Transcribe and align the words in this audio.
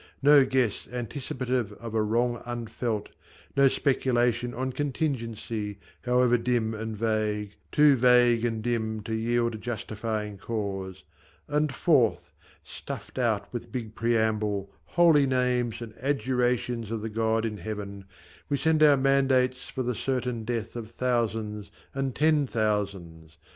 No 0.23 0.47
guess 0.47 0.87
Anticipative 0.91 1.73
of 1.73 1.93
a 1.93 2.01
wrong 2.01 2.41
unfelt, 2.43 3.09
No 3.55 3.67
speculation 3.67 4.51
on 4.51 4.71
contingency, 4.71 5.77
However 6.05 6.39
dim 6.39 6.73
and 6.73 6.97
vague, 6.97 7.53
too 7.71 7.95
vague 7.95 8.43
and 8.43 8.63
dim 8.63 9.03
To 9.03 9.13
yield 9.13 9.53
a 9.53 9.57
justifying 9.59 10.39
cause; 10.39 11.03
and 11.47 11.71
forth, 11.71 12.33
(Stuffed 12.63 13.19
out 13.19 13.53
with 13.53 13.71
big 13.71 13.93
preamble, 13.93 14.71
holy 14.85 15.27
names, 15.27 15.83
And 15.83 15.93
adjurations 16.01 16.89
of 16.89 17.03
the 17.03 17.07
God 17.09 17.45
in 17.45 17.57
Heaven,) 17.57 18.05
We 18.49 18.57
send 18.57 18.81
our 18.81 18.97
mandates 18.97 19.69
for 19.69 19.83
the 19.83 19.93
certain 19.93 20.43
death 20.45 20.75
Of 20.75 20.89
thousands 20.89 21.69
and 21.93 22.15
ten 22.15 22.47
thousands 22.47 23.37